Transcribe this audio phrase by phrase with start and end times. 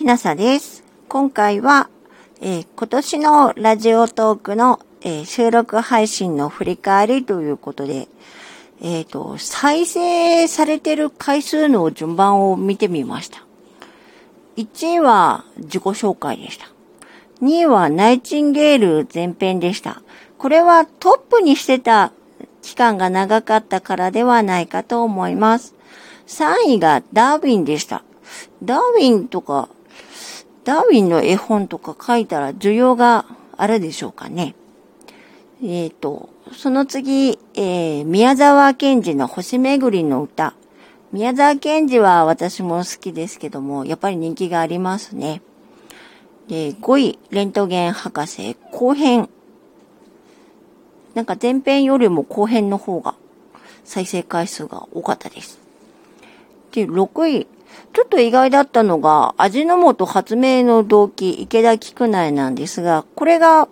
[0.00, 0.82] きなさです。
[1.10, 1.90] 今回は、
[2.40, 8.08] えー、今年のラジオトークの、えー、収録配信の振り返りということで、
[8.80, 13.44] えっ、ー、と、再生されてる回数の順番を見てみました。
[14.56, 16.64] 1位は自己紹介でした。
[17.42, 20.00] 2位はナイチンゲール前編でした。
[20.38, 22.10] これはトップにしてた
[22.62, 25.74] 期間が長かったからではないかと思います。
[26.26, 28.02] 3位がダーウィンでした。
[28.62, 29.68] ダーウィンとか、
[30.64, 33.24] ダーウィンの絵本とか書いたら需要が
[33.56, 34.54] あるでしょうかね。
[35.62, 40.54] えっ、ー、と、その次、えー、宮沢賢治の星巡りの歌。
[41.12, 45.42] 宮沢賢治は私も好きですけども、やっぱり人気がありますね。
[46.48, 49.28] で、5位、レントゲン博士後編。
[51.14, 53.14] なんか前編よりも後編の方が
[53.84, 55.58] 再生回数が多かったです。
[56.72, 57.46] で、6位、
[57.92, 63.68] ちょっと意外だったのが、味の素発明の動機、池田菊内なんですが、これが、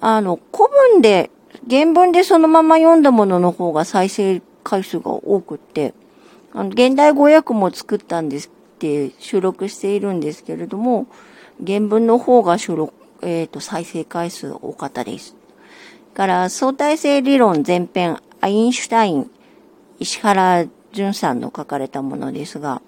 [0.00, 1.30] あの、古文で、
[1.68, 5.94] 原文でそのまま読んだものの方が再生回数が多くって、
[6.52, 11.06] あの、現代語訳も作ったんですって収録しているんですけれども、
[11.64, 15.34] 原文の方が収録、えっ、ー、と、再生回数多かったです。
[16.14, 19.30] から、相対性理論前編、アインシュタイン、
[19.98, 22.80] 石原淳さんの書かれたものですが、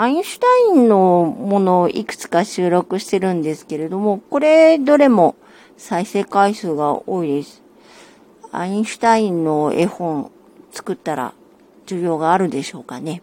[0.00, 5.36] アインシュタインのものをいくつか収録してるんですけれども、これどれも
[5.76, 7.62] 再生回数が多いです。
[8.50, 10.30] アインシュタインの絵本
[10.72, 11.34] 作ったら
[11.84, 13.20] 需要があるでしょうかね。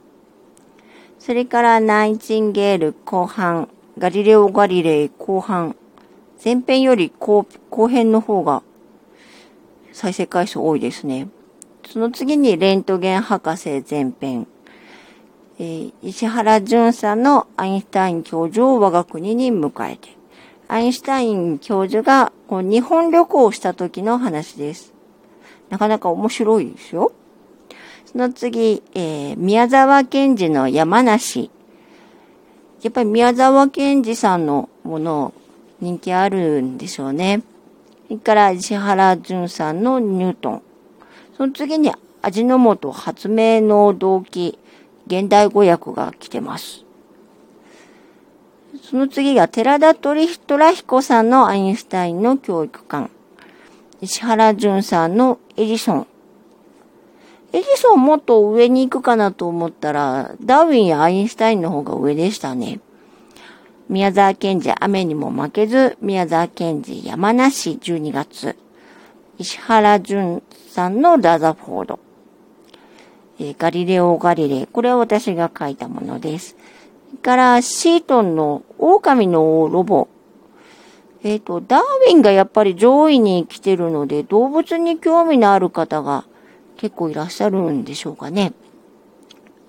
[1.18, 5.76] それからナイチンゲール後半、ガリレオ・ガリレイ後半、
[6.46, 8.62] 前編より後後編の方が
[9.94, 11.28] 再生回数多いですね。
[11.88, 14.46] その次にレントゲン博士前編。
[15.60, 20.10] えー、石原淳さんのアインシュタイン教授を我が国に迎えて、
[20.68, 24.94] アインシュタイン教授がこう日本旅行をした時の話です。
[25.70, 27.12] なかなか面白いですよ。
[28.06, 31.50] その次、えー、宮沢賢治の山梨。
[32.84, 35.34] やっぱり宮沢賢治さんのもの
[35.82, 37.42] 人気あるんでしょうね。
[38.08, 40.62] それから石原淳さんのニュートン。
[41.36, 41.92] その次に
[42.22, 44.58] 味の素発明の動機、
[45.08, 46.86] 現代語訳が来てます。
[48.84, 50.22] その次が寺田虎
[50.72, 53.10] 彦さんのアインシュタインの教育観。
[54.02, 56.08] 石原淳さんのエジソン。
[57.54, 62.80] エジソンもっと上に行くかなと思ったら、ダーウィンやアインシュタインの方が上でしたね。
[63.90, 68.56] 宮沢賢治雨にも負けず、宮沢賢治山梨12月。
[69.40, 72.07] 石原淳さんのラザフォード。
[73.40, 74.68] え、ガリレオ・ガリレイ。
[74.68, 76.56] これは私が書いたものです。
[77.22, 80.08] から、シートンの狼のロボ。
[81.24, 86.26] えっ、ー、と、ダーウィンがやっぱり上位に来てるので、動物に興味のある方が
[86.78, 88.54] 結構いらっしゃるんでしょうかね。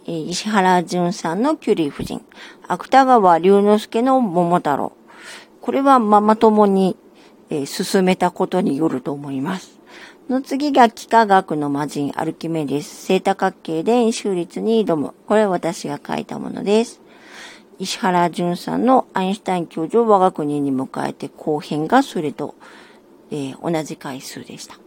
[0.06, 2.24] えー、石原淳さんのキュリー夫人。
[2.66, 4.92] 芥川龍之介の桃太郎。
[5.60, 6.96] これはママ友に
[7.50, 9.78] えー、進めたことによると思います。
[10.28, 13.06] の次が幾何学の魔人アルキメデス。
[13.06, 15.15] 正多角形で円周率に挑む。
[15.27, 17.00] これは私が書いたものです。
[17.78, 22.55] 石原淳さんのアインシュタイン教授を我が国に迎えて後編がそれと、
[23.31, 24.78] えー、同じ回数でした。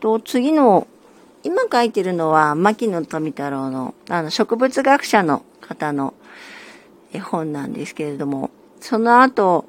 [0.00, 0.86] と、次の、
[1.42, 6.14] 今書いてるのは、牧野富太郎の、あの、植物学者の方の
[7.12, 9.66] 絵本なんですけれども、その後、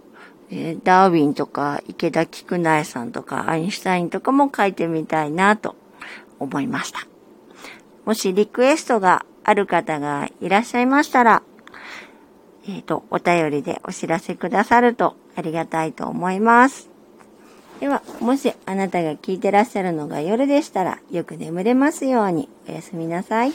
[0.55, 5.75] えダーウィンとか池田菊苗さんとかアインシュタインとかも書いてみたいなと
[6.37, 7.07] 思いました。
[8.05, 11.41] もしリクエストがある方がいらっしゃいましたら、
[12.67, 16.89] えっ、ー、と、お便りでお知らせくださるとありがたいと思います。
[17.79, 23.53] では、もしあなたが聞いてらっしゃるのが夜でしたら、よく眠れますようにおやすみなさい。